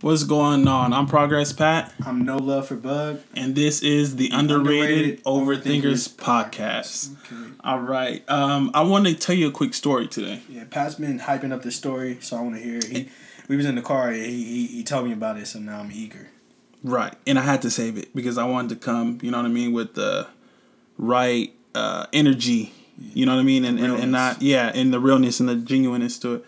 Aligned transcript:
What's 0.00 0.22
going 0.22 0.68
on? 0.68 0.92
I'm 0.92 1.06
Progress 1.06 1.52
Pat, 1.52 1.92
I'm 2.06 2.24
No 2.24 2.36
Love 2.36 2.68
for 2.68 2.76
Bug. 2.76 3.20
and 3.34 3.56
this 3.56 3.82
is 3.82 4.14
the 4.14 4.30
Underrated, 4.32 5.22
Underrated 5.24 5.24
Overthinkers 5.24 6.08
Overthinkers 6.10 6.14
podcast. 6.14 7.16
Okay. 7.32 7.52
All 7.64 7.80
right. 7.80 8.22
Um, 8.30 8.70
I 8.74 8.82
want 8.82 9.06
to 9.08 9.14
tell 9.14 9.34
you 9.34 9.48
a 9.48 9.50
quick 9.50 9.74
story 9.74 10.06
today. 10.06 10.42
Yeah, 10.48 10.64
Pat's 10.70 10.94
been 10.94 11.18
hyping 11.18 11.52
up 11.52 11.62
this 11.64 11.74
story, 11.74 12.18
so 12.20 12.36
I 12.36 12.42
want 12.42 12.54
to 12.54 12.60
hear 12.62 12.78
it. 12.78 12.84
He, 12.84 13.08
we 13.48 13.56
was 13.56 13.66
in 13.66 13.74
the 13.74 13.82
car. 13.82 14.12
He, 14.12 14.22
he 14.44 14.66
he 14.68 14.84
told 14.84 15.06
me 15.06 15.12
about 15.12 15.36
it, 15.36 15.48
so 15.48 15.58
now 15.58 15.80
I'm 15.80 15.90
eager. 15.90 16.28
Right. 16.84 17.14
And 17.26 17.38
I 17.38 17.42
had 17.42 17.62
to 17.62 17.70
save 17.70 17.96
it 17.96 18.14
because 18.14 18.38
I 18.38 18.44
wanted 18.44 18.68
to 18.68 18.76
come, 18.76 19.18
you 19.22 19.30
know 19.30 19.38
what 19.38 19.46
I 19.46 19.50
mean, 19.50 19.72
with 19.72 19.94
the 19.94 20.28
right 20.98 21.52
uh, 21.74 22.06
energy, 22.12 22.72
you 22.98 23.26
know 23.26 23.34
what 23.34 23.40
I 23.40 23.44
mean? 23.44 23.64
And, 23.64 23.80
and, 23.80 23.94
and 23.94 24.12
not, 24.12 24.42
yeah, 24.42 24.70
and 24.72 24.92
the 24.92 25.00
realness 25.00 25.40
and 25.40 25.48
the 25.48 25.56
genuineness 25.56 26.18
to 26.20 26.34
it. 26.34 26.44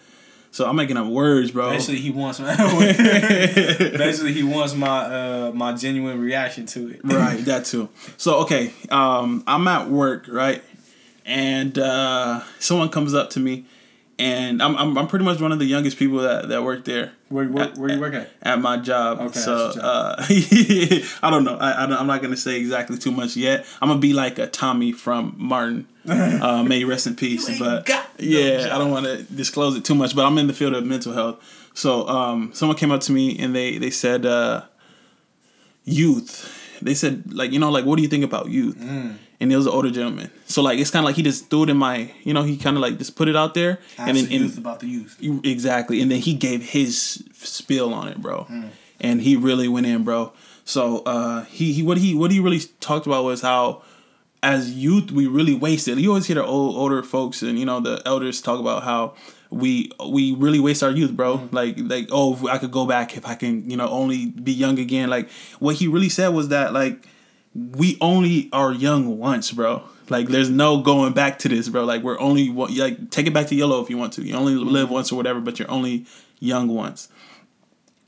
So 0.57 0.67
I'm 0.67 0.77
making 0.77 0.97
up 0.97 1.07
words, 1.07 1.51
bro. 1.51 1.69
Basically, 1.71 2.01
he 2.01 2.11
wants 2.11 2.41
my. 2.41 2.57
basically, 2.57 4.33
he 4.33 4.43
wants 4.43 4.75
my 4.75 4.99
uh 5.01 5.53
my 5.55 5.75
genuine 5.75 6.21
reaction 6.21 6.65
to 6.67 6.89
it. 6.89 7.01
right 7.05 7.45
that 7.45 7.67
too 7.67 7.91
so 8.17 8.39
okay 8.41 8.73
um 8.91 9.45
i'm 9.47 9.69
at 9.69 9.91
work 9.91 10.27
right 10.29 10.63
and 11.27 11.79
uh 11.79 12.43
someone 12.59 12.89
comes 12.89 13.13
up 13.13 13.29
to 13.31 13.41
me 13.41 13.67
and 14.19 14.63
i'm 14.63 14.77
i'm, 14.77 14.97
I'm 14.97 15.09
pretty 15.09 15.27
much 15.27 15.41
one 15.41 15.53
of 15.53 15.59
the 15.59 15.67
youngest 15.67 15.99
people 15.99 16.19
that 16.19 16.49
that 16.49 16.63
work 16.63 16.85
there 16.87 17.13
Where 17.29 17.47
where, 17.49 17.69
where 17.71 17.91
you 17.93 18.01
work 18.01 18.15
at? 18.15 18.31
at 18.43 18.61
my 18.61 18.77
job 18.77 19.19
Okay, 19.21 19.39
so 19.39 19.73
that's 19.73 19.77
your 19.77 19.85
uh 19.85 20.17
i 21.27 21.31
don't 21.31 21.43
know 21.45 21.57
I, 21.57 21.83
I 21.83 21.87
don't, 21.87 21.99
i'm 21.99 22.07
not 22.07 22.23
gonna 22.23 22.37
say 22.37 22.57
exactly 22.61 22.99
too 22.99 23.11
much 23.11 23.37
yet 23.37 23.67
i'm 23.83 23.89
gonna 23.89 23.99
be 24.01 24.13
like 24.13 24.39
a 24.39 24.47
tommy 24.47 24.93
from 24.93 25.35
martin 25.37 25.89
uh 26.09 26.63
may 26.69 26.79
he 26.79 26.85
rest 26.85 27.07
in 27.09 27.17
peace 27.17 27.49
ain't 27.51 27.59
but 27.59 27.85
got 27.85 28.07
no 28.21 28.25
yeah 28.25 28.59
job. 28.65 28.73
i 28.73 28.79
don't 28.79 28.93
want 28.93 29.07
to 29.07 29.23
disclose 29.25 29.75
it 29.77 29.85
too 29.85 29.95
much 29.97 30.15
but 30.15 30.25
i'm 30.25 30.39
in 30.39 30.47
the 30.47 30.53
field 30.55 30.73
of 30.75 30.85
mental 30.87 31.13
health 31.13 31.43
so 31.75 32.07
um 32.09 32.53
someone 32.55 32.77
came 32.79 32.93
up 32.93 33.01
to 33.01 33.11
me 33.13 33.37
and 33.39 33.55
they 33.57 33.77
they 33.79 33.91
said 33.91 34.25
uh 34.25 34.63
youth. 35.85 36.53
They 36.83 36.95
said 36.95 37.33
like 37.33 37.53
you 37.53 37.59
know 37.59 37.71
like 37.71 37.85
what 37.85 37.97
do 37.97 38.03
you 38.03 38.09
think 38.09 38.25
about 38.25 38.51
youth? 38.51 38.77
Mm. 38.77 39.17
And 39.39 39.53
it 39.53 39.57
was 39.57 39.67
an 39.67 39.73
older 39.73 39.91
gentleman. 39.91 40.31
So 40.47 40.63
like 40.63 40.79
it's 40.79 40.91
kind 40.91 41.05
of 41.05 41.07
like 41.07 41.17
he 41.17 41.23
just 41.23 41.51
threw 41.51 41.65
it 41.65 41.71
in 41.71 41.77
my 41.77 42.11
you 42.23 42.33
know 42.33 42.43
he 42.43 42.57
kind 42.57 42.77
of 42.77 42.83
like 42.83 42.99
just 42.99 43.17
put 43.17 43.29
it 43.29 43.37
out 43.37 43.55
there 43.55 43.81
Ask 43.99 44.09
and 44.09 44.17
then 44.17 44.29
the 44.29 44.37
and, 44.37 44.59
about 44.59 44.81
the 44.81 44.87
youth. 44.87 45.19
exactly 45.45 46.01
and 46.01 46.11
then 46.11 46.21
he 46.21 46.35
gave 46.35 46.71
his 46.71 47.23
spill 47.35 47.93
on 47.93 48.09
it, 48.09 48.21
bro. 48.21 48.45
Mm. 48.45 48.71
And 49.01 49.21
he 49.21 49.37
really 49.37 49.69
went 49.69 49.87
in, 49.87 50.05
bro. 50.05 50.33
So 50.65 50.99
uh 51.01 51.45
he 51.45 51.73
he 51.73 51.83
what 51.83 51.99
he 51.99 52.15
what 52.15 52.31
he 52.31 52.41
really 52.41 52.61
talked 52.81 53.07
about 53.07 53.25
was 53.25 53.43
how 53.43 53.83
as 54.43 54.73
youth 54.73 55.11
we 55.11 55.27
really 55.27 55.55
wasted. 55.55 55.99
You 55.99 56.11
always 56.11 56.27
hear 56.27 56.37
the 56.37 56.45
old 56.45 56.77
older 56.77 57.03
folks 57.03 57.43
and 57.43 57.59
you 57.59 57.67
know 57.67 57.81
the 57.81 58.01
elders 58.07 58.41
talk 58.41 58.61
about 58.61 58.85
how 58.85 59.15
we 59.51 59.91
we 60.09 60.35
really 60.35 60.61
waste 60.61 60.83
our 60.83 60.91
youth, 60.91 61.13
bro. 61.13 61.39
Mm-hmm. 61.39 61.57
Like 61.57 61.75
like 61.79 62.09
oh 62.11 62.35
if 62.35 62.45
I 62.45 62.59
could 62.59 62.71
go 62.71 62.87
back 62.87 63.17
if 63.17 63.27
I 63.27 63.35
can 63.35 63.69
you 63.69 63.77
know 63.77 63.89
only 63.89 64.27
be 64.27 64.53
young 64.53 64.79
again. 64.79 65.11
Like 65.11 65.31
what 65.59 65.77
he 65.77 65.89
really 65.89 66.09
said 66.09 66.29
was 66.29 66.49
that 66.49 66.73
like 66.73 67.07
we 67.57 67.97
only 68.01 68.49
are 68.53 68.73
young 68.73 69.19
once, 69.19 69.51
bro. 69.51 69.83
Like 70.09 70.29
there's 70.29 70.51
no 70.51 70.83
going 70.83 71.13
back 71.15 71.39
to 71.41 71.49
this, 71.49 71.69
bro. 71.69 71.85
Like 71.85 72.03
we're 72.03 72.19
only 72.21 72.51
like 72.51 73.11
take 73.11 73.27
it 73.27 73.33
back 73.33 73.47
to 73.49 73.55
yellow 73.55 73.83
if 73.83 73.91
you 73.91 73.97
want 73.97 74.13
to. 74.15 74.23
You 74.23 74.35
only 74.35 74.55
live 74.55 74.91
once 74.91 75.11
or 75.11 75.17
whatever, 75.17 75.41
but 75.41 75.59
you're 75.59 75.71
only 75.71 76.07
young 76.39 76.69
once. 76.69 77.09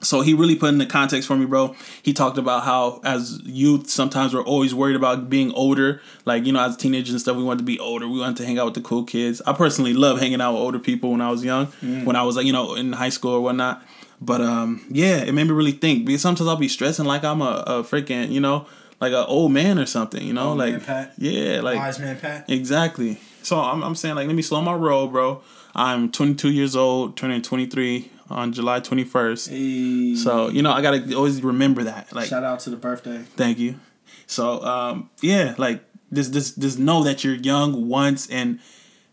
So 0.00 0.20
he 0.20 0.32
really 0.32 0.54
put 0.54 0.68
in 0.68 0.78
the 0.78 0.86
context 0.86 1.26
for 1.26 1.36
me, 1.36 1.44
bro. 1.44 1.74
He 2.02 2.12
talked 2.12 2.38
about 2.38 2.62
how 2.62 3.00
as 3.02 3.40
youth 3.44 3.90
sometimes 3.90 4.32
we're 4.32 4.44
always 4.44 4.72
worried 4.72 4.94
about 4.94 5.28
being 5.28 5.50
older. 5.54 6.00
Like, 6.24 6.46
you 6.46 6.52
know, 6.52 6.60
as 6.60 6.76
teenagers 6.76 7.10
and 7.10 7.20
stuff, 7.20 7.36
we 7.36 7.42
wanted 7.42 7.58
to 7.58 7.64
be 7.64 7.80
older. 7.80 8.06
We 8.06 8.20
wanted 8.20 8.36
to 8.36 8.46
hang 8.46 8.60
out 8.60 8.66
with 8.66 8.74
the 8.74 8.80
cool 8.80 9.02
kids. 9.02 9.42
I 9.44 9.54
personally 9.54 9.94
love 9.94 10.20
hanging 10.20 10.40
out 10.40 10.52
with 10.52 10.62
older 10.62 10.78
people 10.78 11.10
when 11.10 11.20
I 11.20 11.30
was 11.30 11.44
young, 11.44 11.66
when 12.04 12.14
I 12.14 12.22
was 12.22 12.36
like, 12.36 12.46
you 12.46 12.52
know, 12.52 12.74
in 12.74 12.92
high 12.92 13.08
school 13.08 13.32
or 13.32 13.40
whatnot. 13.40 13.82
But 14.20 14.40
um, 14.40 14.84
yeah, 14.88 15.16
it 15.18 15.32
made 15.32 15.44
me 15.44 15.52
really 15.52 15.72
think 15.72 16.04
because 16.04 16.22
sometimes 16.22 16.48
I'll 16.48 16.56
be 16.56 16.68
stressing 16.68 17.04
like 17.04 17.24
I'm 17.24 17.42
a, 17.42 17.64
a 17.66 17.82
freaking, 17.82 18.30
you 18.30 18.40
know, 18.40 18.66
like 19.00 19.12
an 19.12 19.24
old 19.28 19.52
man 19.52 19.78
or 19.78 19.86
something, 19.86 20.22
you 20.24 20.32
know, 20.32 20.50
Old 20.50 20.58
like 20.58 20.82
yeah, 21.18 21.60
like 21.60 21.76
Wise 21.76 21.98
man 21.98 22.18
Pat. 22.18 22.48
Exactly. 22.48 23.20
So 23.42 23.58
I'm, 23.60 23.82
I'm 23.82 23.94
saying 23.94 24.14
like 24.14 24.26
let 24.26 24.36
me 24.36 24.42
slow 24.42 24.60
my 24.60 24.74
roll, 24.74 25.08
bro. 25.08 25.42
I'm 25.74 26.10
22 26.10 26.50
years 26.50 26.74
old, 26.74 27.16
turning 27.16 27.42
23 27.42 28.10
on 28.30 28.52
July 28.52 28.80
21st. 28.80 29.48
Hey. 29.50 30.14
So 30.16 30.48
you 30.48 30.62
know 30.62 30.72
I 30.72 30.82
gotta 30.82 31.14
always 31.14 31.42
remember 31.42 31.84
that. 31.84 32.12
Like 32.12 32.28
shout 32.28 32.44
out 32.44 32.60
to 32.60 32.70
the 32.70 32.76
birthday. 32.76 33.18
thank 33.36 33.58
you. 33.58 33.78
So 34.26 34.62
um 34.64 35.10
yeah, 35.22 35.54
like 35.58 35.82
just 36.12 36.32
just 36.32 36.58
just 36.58 36.78
know 36.78 37.04
that 37.04 37.22
you're 37.22 37.34
young 37.34 37.88
once, 37.88 38.28
and 38.30 38.60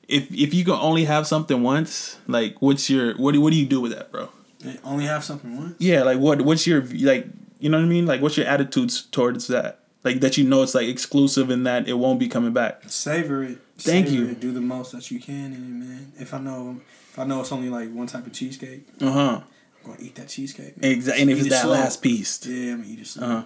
if 0.07 0.31
if 0.31 0.53
you 0.53 0.63
can 0.63 0.73
only 0.73 1.06
have 1.06 1.28
something 1.28 1.62
once, 1.62 2.17
like 2.28 2.62
what's 2.62 2.90
your 2.90 3.16
what 3.17 3.34
do 3.34 3.41
what 3.41 3.52
do 3.52 3.59
you 3.59 3.66
do 3.66 3.81
with 3.81 3.94
that, 3.94 4.12
bro? 4.12 4.29
They 4.59 4.79
only 4.84 5.06
have 5.06 5.23
something 5.23 5.56
once. 5.57 5.75
Yeah, 5.79 6.03
like 6.03 6.17
what 6.17 6.41
what's 6.41 6.66
your 6.66 6.81
like 6.84 7.28
you 7.66 7.72
know 7.72 7.80
what 7.80 7.86
I 7.86 7.90
mean? 7.90 8.06
Like 8.06 8.22
what's 8.22 8.38
your 8.38 8.46
attitudes 8.46 9.02
towards 9.02 9.48
that? 9.48 9.80
Like 10.03 10.20
that 10.20 10.38
you 10.38 10.44
know 10.44 10.62
it's 10.62 10.76
like 10.76 10.88
exclusive 10.88 11.50
and 11.50 11.66
that 11.66 11.88
it 11.88 11.94
won't 11.94 12.20
be 12.20 12.28
coming 12.28 12.53
back. 12.53 12.84
Savor 12.86 13.42
it. 13.44 13.58
Thank 13.80 14.06
Savor 14.08 14.22
you. 14.22 14.30
It. 14.30 14.40
Do 14.40 14.52
the 14.52 14.62
most 14.62 14.92
that 14.92 15.09
you 15.09 15.20
can 15.20 15.48
in 15.52 15.53
it, 15.53 15.59
man. 15.86 16.12
If 16.20 16.31
I 16.36 16.40
know, 16.40 16.80
if 17.12 17.18
I 17.18 17.24
know 17.26 17.42
it's 17.42 17.52
only 17.52 17.70
like 17.70 17.92
one 17.92 18.06
type 18.06 18.28
of 18.28 18.34
cheesecake, 18.34 18.84
Uh 19.02 19.12
huh. 19.12 19.42
I'm 19.84 19.92
gonna 19.92 20.03
eat 20.03 20.14
that 20.16 20.28
cheesecake. 20.30 20.80
Man. 20.80 20.92
Exactly. 20.92 21.22
And 21.24 21.31
if 21.31 21.38
it's 21.40 21.48
it 21.48 21.50
that 21.50 21.64
slow. 21.64 21.72
last 21.72 22.03
piece. 22.03 22.46
Yeah, 22.46 22.74
I'm 22.74 22.81
gonna 22.81 22.94
eat 22.94 23.00
it 23.00 23.08
slow. 23.08 23.28
Uh-huh. 23.28 23.44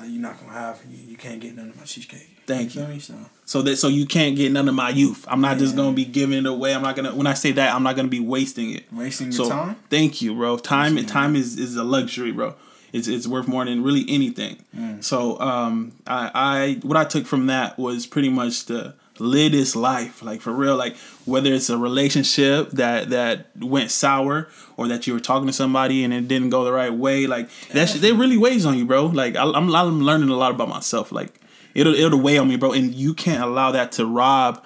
Uh, 0.00 0.04
you're 0.04 0.22
not 0.22 0.40
gonna 0.40 0.52
have. 0.52 0.80
You, 0.90 1.10
you 1.10 1.16
can't 1.18 1.38
get 1.40 1.54
none 1.54 1.68
of 1.68 1.76
my 1.76 1.84
cheesecake. 1.84 2.30
Thank 2.46 2.74
you. 2.74 2.84
me? 2.86 2.98
So 2.98 3.14
So 3.44 3.60
that 3.62 3.76
so 3.76 3.88
you 3.88 4.06
can't 4.06 4.36
get 4.36 4.50
none 4.52 4.68
of 4.70 4.74
my 4.74 4.88
youth. 4.88 5.26
I'm 5.28 5.42
not 5.42 5.58
just 5.58 5.76
gonna 5.76 5.92
be 5.92 6.06
giving 6.06 6.38
it 6.38 6.46
away. 6.46 6.74
I'm 6.74 6.82
not 6.82 6.96
gonna 6.96 7.14
when 7.14 7.26
I 7.26 7.34
say 7.34 7.52
that 7.52 7.74
I'm 7.74 7.82
not 7.82 7.94
gonna 7.96 8.08
be 8.08 8.20
wasting 8.20 8.72
it. 8.72 8.84
wasting 8.92 9.32
So 9.32 9.44
your 9.44 9.52
time. 9.52 9.76
thank 9.90 10.22
you, 10.22 10.34
bro. 10.34 10.56
Time 10.56 10.96
time 11.04 11.36
is 11.36 11.58
is 11.58 11.76
a 11.76 11.84
luxury, 11.84 12.32
bro. 12.32 12.54
It's 12.92 13.08
it's 13.08 13.26
worth 13.26 13.48
more 13.48 13.64
than 13.64 13.82
really 13.82 14.04
anything. 14.08 14.64
Mm. 14.76 15.02
So 15.02 15.38
um 15.40 15.92
I 16.06 16.30
I 16.34 16.78
what 16.82 16.96
I 16.96 17.04
took 17.04 17.26
from 17.26 17.46
that 17.46 17.78
was 17.78 18.06
pretty 18.06 18.28
much 18.28 18.66
the 18.66 18.94
live 19.20 19.52
this 19.52 19.74
life 19.74 20.22
like 20.22 20.40
for 20.40 20.52
real 20.52 20.76
like 20.76 20.96
whether 21.24 21.52
it's 21.52 21.70
a 21.70 21.76
relationship 21.76 22.70
that 22.70 23.10
that 23.10 23.46
went 23.56 23.90
sour 23.90 24.48
or 24.76 24.86
that 24.88 25.06
you 25.06 25.12
were 25.12 25.20
talking 25.20 25.46
to 25.46 25.52
somebody 25.52 26.04
and 26.04 26.14
it 26.14 26.28
didn't 26.28 26.50
go 26.50 26.64
the 26.64 26.72
right 26.72 26.92
way 26.92 27.26
like 27.26 27.48
that 27.72 27.88
shit, 27.88 28.00
they 28.00 28.12
really 28.12 28.36
weighs 28.36 28.64
on 28.64 28.78
you 28.78 28.84
bro 28.84 29.06
like 29.06 29.36
I, 29.36 29.42
I'm 29.42 29.74
I'm 29.74 30.00
learning 30.02 30.28
a 30.28 30.36
lot 30.36 30.52
about 30.52 30.68
myself 30.68 31.10
like 31.10 31.40
it'll 31.74 31.94
it'll 31.94 32.20
weigh 32.20 32.38
on 32.38 32.48
me 32.48 32.56
bro 32.56 32.72
and 32.72 32.94
you 32.94 33.14
can't 33.14 33.42
allow 33.42 33.72
that 33.72 33.92
to 33.92 34.06
rob 34.06 34.64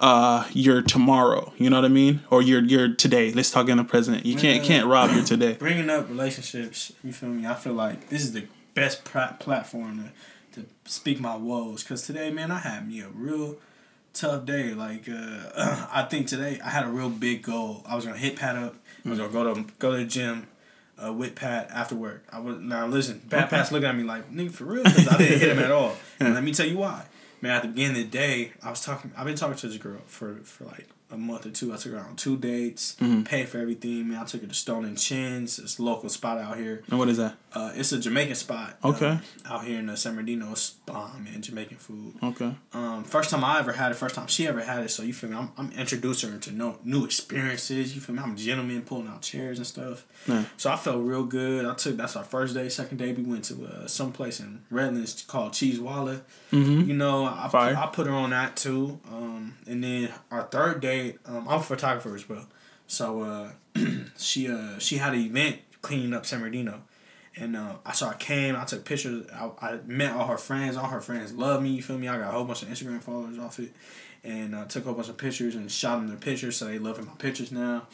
uh 0.00 0.46
your 0.52 0.80
tomorrow 0.82 1.52
you 1.58 1.68
know 1.70 1.76
what 1.76 1.84
I 1.84 1.88
mean 1.88 2.20
or 2.30 2.40
your 2.42 2.62
your 2.62 2.94
today 2.94 3.32
let's 3.32 3.50
talk 3.50 3.68
in 3.68 3.76
the 3.76 3.84
present 3.84 4.24
you 4.24 4.34
can't 4.36 4.64
can't 4.64 4.86
rob 4.86 5.12
your 5.14 5.24
today 5.24 5.54
Bringing 5.54 5.90
up 5.90 6.08
relationships, 6.08 6.92
you 7.04 7.12
feel 7.12 7.28
me? 7.28 7.46
I 7.46 7.54
feel 7.54 7.74
like 7.74 8.08
this 8.08 8.22
is 8.22 8.32
the 8.32 8.46
best 8.74 9.04
platform 9.04 10.10
to, 10.54 10.60
to 10.62 10.66
speak 10.84 11.20
my 11.20 11.36
woes. 11.36 11.82
Cause 11.82 12.02
today, 12.02 12.30
man, 12.30 12.50
I 12.50 12.58
had 12.60 12.88
me 12.88 13.00
a 13.00 13.08
real 13.08 13.56
tough 14.14 14.46
day. 14.46 14.72
Like 14.74 15.06
uh, 15.08 15.86
I 15.92 16.06
think 16.08 16.26
today 16.28 16.58
I 16.64 16.70
had 16.70 16.84
a 16.84 16.88
real 16.88 17.10
big 17.10 17.42
goal. 17.42 17.82
I 17.86 17.94
was 17.94 18.06
gonna 18.06 18.16
hit 18.16 18.36
Pat 18.36 18.56
up. 18.56 18.76
I 19.04 19.10
was 19.10 19.18
gonna 19.18 19.32
go 19.32 19.54
to 19.54 19.64
go 19.78 19.92
to 19.92 19.98
the 19.98 20.04
gym. 20.04 20.46
Uh, 21.02 21.10
with 21.10 21.34
Pat 21.34 21.70
after 21.70 21.94
work, 21.94 22.22
I 22.30 22.40
was 22.40 22.58
now 22.58 22.86
listen. 22.86 23.22
Pat. 23.30 23.48
Pat's 23.48 23.72
looking 23.72 23.88
at 23.88 23.96
me 23.96 24.02
like 24.02 24.30
nigga 24.30 24.50
for 24.50 24.64
real 24.64 24.84
because 24.84 25.08
I 25.08 25.16
didn't 25.16 25.38
hit 25.40 25.48
him 25.48 25.58
at 25.58 25.70
all. 25.70 25.96
And 26.20 26.34
let 26.34 26.44
me 26.44 26.52
tell 26.52 26.66
you 26.66 26.76
why. 26.76 27.06
Man, 27.42 27.52
at 27.52 27.62
the 27.62 27.68
beginning 27.68 28.02
of 28.02 28.10
the 28.10 28.18
day, 28.18 28.52
I 28.62 28.70
was 28.70 28.84
talking. 28.84 29.12
I've 29.16 29.26
been 29.26 29.36
talking 29.36 29.56
to 29.56 29.68
this 29.68 29.78
girl 29.78 30.00
for 30.06 30.36
for 30.44 30.64
like 30.64 30.88
a 31.12 31.16
month 31.16 31.46
or 31.46 31.50
two. 31.50 31.72
I 31.72 31.76
took 31.76 31.92
her 31.92 31.98
on 31.98 32.16
two 32.16 32.36
dates, 32.36 32.96
Mm-hmm. 33.00 33.22
paid 33.24 33.48
for 33.48 33.58
everything. 33.58 34.08
Man, 34.08 34.18
I 34.20 34.24
took 34.24 34.40
her 34.42 34.46
to 34.46 34.54
Stone 34.54 34.84
and 34.84 34.98
Chins. 34.98 35.58
It's 35.58 35.78
a 35.78 35.82
local 35.82 36.08
spot 36.08 36.38
out 36.38 36.56
here. 36.56 36.82
and 36.88 36.98
what 36.98 37.08
is 37.08 37.16
that 37.18 37.36
Uh, 37.52 37.72
it's 37.74 37.90
a 37.92 37.98
Jamaican 37.98 38.34
spot. 38.36 38.78
Okay. 38.84 39.06
um, 39.08 39.20
out 39.46 39.64
here 39.64 39.78
in 39.80 39.86
the 39.86 39.96
San 39.96 40.12
Bernardino, 40.14 40.52
it's 40.52 40.70
bomb 40.86 41.24
man. 41.24 41.42
Jamaican 41.42 41.78
food. 41.78 42.14
okay 42.22 42.54
Um, 42.72 43.02
first 43.04 43.30
time 43.30 43.42
I 43.44 43.58
ever 43.58 43.72
had 43.72 43.90
it. 43.92 43.94
First 43.96 44.14
time 44.14 44.26
she 44.28 44.46
ever 44.46 44.60
had 44.62 44.84
it. 44.84 44.90
So 44.90 45.02
you 45.02 45.12
feel 45.12 45.30
me? 45.30 45.36
I'm, 45.36 45.50
I'm 45.58 45.72
introducing 45.72 46.30
her 46.32 46.38
to 46.38 46.52
no 46.52 46.78
new 46.84 47.04
experiences. 47.04 47.94
You 47.94 48.00
feel 48.00 48.14
me? 48.14 48.22
I'm 48.22 48.32
a 48.32 48.36
gentleman 48.36 48.82
pulling 48.82 49.08
out 49.08 49.22
chairs 49.22 49.58
and 49.58 49.66
stuff. 49.66 50.06
Yeah. 50.26 50.44
So 50.56 50.70
I 50.70 50.76
felt 50.76 51.02
real 51.04 51.24
good. 51.24 51.64
I 51.64 51.74
took 51.74 51.96
that's 51.96 52.16
our 52.16 52.24
first 52.24 52.54
day. 52.54 52.68
Second 52.68 52.98
day 52.98 53.12
we 53.12 53.22
went 53.22 53.44
to 53.46 53.64
uh, 53.66 53.86
some 53.86 54.12
place 54.12 54.38
in 54.40 54.62
Redlands 54.70 55.22
called 55.26 55.52
Cheese 55.52 55.80
Walla. 55.80 56.22
mm-hmm. 56.52 56.88
You 56.88 56.94
know, 56.94 57.24
I, 57.26 57.48
Fire. 57.48 57.76
I 57.76 57.86
put 57.86 58.06
her 58.06 58.12
on 58.12 58.30
that 58.30 58.56
too. 58.56 59.00
Um, 59.10 59.56
and 59.66 59.82
then 59.82 60.10
our 60.30 60.42
third 60.44 60.80
date, 61.02 61.18
um, 61.26 61.48
I'm 61.48 61.60
a 61.60 61.62
photographer 61.62 62.14
as 62.14 62.28
well. 62.28 62.46
So 62.86 63.22
uh, 63.22 63.50
she 64.18 64.50
uh, 64.50 64.78
she 64.78 64.96
had 64.96 65.14
an 65.14 65.20
event 65.20 65.58
cleaning 65.82 66.12
up 66.12 66.26
San 66.26 66.40
Bernardino. 66.40 66.82
And 67.36 67.56
uh, 67.56 67.76
I 67.86 67.92
so 67.92 68.08
I 68.08 68.14
came, 68.14 68.56
I 68.56 68.64
took 68.64 68.84
pictures. 68.84 69.26
I, 69.32 69.50
I 69.60 69.78
met 69.86 70.14
all 70.14 70.26
her 70.26 70.36
friends. 70.36 70.76
All 70.76 70.88
her 70.88 71.00
friends 71.00 71.32
love 71.32 71.62
me. 71.62 71.70
You 71.70 71.82
feel 71.82 71.96
me? 71.96 72.08
I 72.08 72.18
got 72.18 72.28
a 72.28 72.32
whole 72.32 72.44
bunch 72.44 72.62
of 72.62 72.68
Instagram 72.68 73.00
followers 73.00 73.38
off 73.38 73.60
it, 73.60 73.72
and 74.24 74.54
uh, 74.54 74.64
took 74.64 74.82
a 74.82 74.86
whole 74.86 74.96
bunch 74.96 75.08
of 75.08 75.16
pictures 75.16 75.54
and 75.54 75.70
shot 75.70 75.96
them 75.96 76.08
their 76.08 76.16
pictures. 76.16 76.56
So 76.56 76.64
they 76.66 76.78
loving 76.78 77.06
my 77.06 77.14
pictures 77.14 77.52
now. 77.52 77.86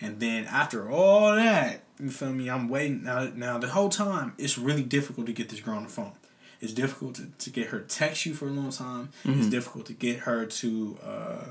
And 0.00 0.18
then 0.18 0.46
after 0.46 0.90
all 0.90 1.36
that, 1.36 1.82
you 2.00 2.10
feel 2.10 2.32
me? 2.32 2.48
I'm 2.48 2.68
waiting 2.68 3.04
now. 3.04 3.30
Now 3.34 3.58
the 3.58 3.68
whole 3.68 3.90
time, 3.90 4.32
it's 4.38 4.58
really 4.58 4.82
difficult 4.82 5.26
to 5.26 5.32
get 5.32 5.50
this 5.50 5.60
girl 5.60 5.76
on 5.76 5.84
the 5.84 5.88
phone. 5.88 6.12
It's 6.60 6.72
difficult 6.72 7.14
to, 7.16 7.26
to 7.38 7.50
get 7.50 7.68
her 7.68 7.80
to 7.80 7.86
text 7.86 8.26
you 8.26 8.34
for 8.34 8.46
a 8.46 8.50
long 8.50 8.70
time. 8.70 9.10
Mm-hmm. 9.24 9.38
It's 9.38 9.48
difficult 9.48 9.86
to 9.86 9.92
get 9.92 10.20
her 10.20 10.46
to 10.46 10.98
uh, 11.02 11.44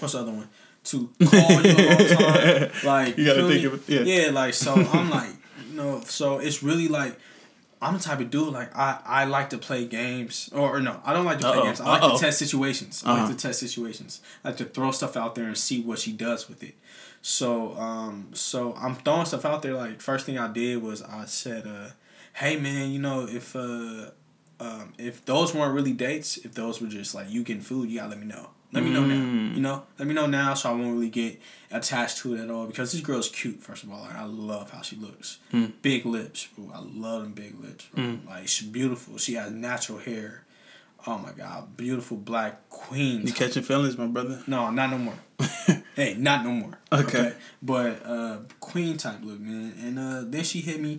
what's 0.00 0.12
the 0.14 0.20
other 0.20 0.32
one? 0.32 0.48
To 0.84 1.10
call 1.22 1.62
you 1.62 1.72
a 1.72 1.88
long 1.88 2.08
time. 2.08 2.70
Like 2.84 3.18
You 3.18 3.24
gotta 3.26 3.48
think 3.48 3.60
me? 3.60 3.64
of 3.66 3.90
it, 3.90 4.06
yeah. 4.06 4.30
like 4.30 4.54
so 4.54 4.74
I'm 4.74 5.10
like, 5.10 5.30
you 5.70 5.76
know, 5.76 6.00
so 6.04 6.38
it's 6.38 6.62
really 6.62 6.88
like 6.88 7.18
I'm 7.80 7.94
the 7.94 8.00
type 8.00 8.18
of 8.20 8.30
dude 8.30 8.52
like 8.52 8.74
I, 8.76 8.98
I 9.04 9.24
like 9.26 9.50
to 9.50 9.58
play 9.58 9.84
games 9.86 10.50
or, 10.52 10.76
or 10.76 10.80
no 10.80 11.00
I 11.04 11.12
don't 11.12 11.24
like 11.24 11.38
to 11.38 11.44
play 11.46 11.58
Uh-oh, 11.58 11.64
games 11.64 11.80
I 11.80 11.84
like 11.90 12.02
uh-oh. 12.02 12.16
to 12.16 12.20
test 12.24 12.38
situations 12.38 13.02
I 13.06 13.12
Uh-huh. 13.12 13.26
like 13.26 13.36
to 13.36 13.40
test 13.40 13.60
situations 13.60 14.20
I 14.44 14.48
like 14.48 14.56
to 14.58 14.64
throw 14.64 14.90
stuff 14.90 15.16
out 15.16 15.36
there 15.36 15.44
and 15.44 15.56
see 15.56 15.80
what 15.80 16.00
she 16.00 16.12
does 16.12 16.48
with 16.48 16.60
it 16.64 16.74
so 17.22 17.76
um 17.76 18.30
so 18.32 18.74
I'm 18.76 18.96
throwing 18.96 19.26
stuff 19.26 19.44
out 19.44 19.62
there 19.62 19.74
like 19.74 20.00
first 20.00 20.26
thing 20.26 20.38
I 20.38 20.48
did 20.52 20.82
was 20.82 21.02
I 21.02 21.26
said 21.26 21.68
uh 21.68 21.90
hey 22.34 22.56
man 22.58 22.90
you 22.90 22.98
know 22.98 23.26
if 23.30 23.54
uh 23.54 24.10
um 24.60 24.92
if 24.98 25.24
those 25.24 25.54
weren't 25.54 25.74
really 25.74 25.92
dates 25.92 26.36
if 26.38 26.52
those 26.54 26.80
were 26.80 26.88
just 26.88 27.14
like 27.14 27.30
you 27.30 27.42
getting 27.44 27.62
food 27.62 27.88
you 27.90 27.98
gotta 27.98 28.10
let 28.10 28.18
me 28.20 28.26
know 28.26 28.50
let 28.72 28.82
me 28.84 28.90
know 28.90 29.04
now 29.04 29.14
Mm. 29.14 29.54
you 29.54 29.60
know 29.60 29.84
let 29.98 30.06
me 30.08 30.14
know 30.14 30.26
now 30.26 30.52
so 30.54 30.68
I 30.68 30.72
won't 30.72 30.92
really 30.92 31.08
get 31.10 31.40
attached 31.70 32.18
to 32.18 32.34
it 32.34 32.40
at 32.40 32.50
all 32.50 32.66
because 32.66 32.92
this 32.92 33.00
girl's 33.00 33.28
cute 33.28 33.62
first 33.62 33.82
of 33.84 33.90
all 33.92 34.00
like, 34.00 34.14
I 34.16 34.24
love 34.24 34.70
how 34.70 34.82
she 34.82 34.96
looks 34.96 35.38
Mm. 35.52 35.72
big 35.82 36.04
lips 36.06 36.48
bro. 36.56 36.70
I 36.74 36.80
love 36.80 37.22
them 37.22 37.32
big 37.32 37.58
lips 37.60 37.86
bro. 37.94 38.18
like 38.26 38.48
she's 38.48 38.68
beautiful 38.68 39.16
she 39.18 39.34
has 39.34 39.50
natural 39.52 39.98
hair 39.98 40.44
oh 41.06 41.16
my 41.18 41.30
god 41.32 41.76
beautiful 41.76 42.16
black 42.16 42.68
queen 42.68 43.26
You 43.26 43.32
catching 43.32 43.62
feelings, 43.62 43.96
my 43.96 44.06
brother? 44.06 44.42
no, 44.46 44.70
not 44.70 44.90
no 44.90 44.98
more. 44.98 45.14
hey, 45.94 46.14
not 46.18 46.44
no 46.44 46.50
more. 46.50 46.78
Okay. 46.92 47.32
But 47.62 48.04
uh 48.04 48.38
queen 48.60 48.96
type 48.96 49.20
look, 49.22 49.38
man. 49.40 49.72
And 49.80 49.98
uh 49.98 50.22
then 50.26 50.42
she 50.42 50.60
hit 50.60 50.80
me 50.80 50.98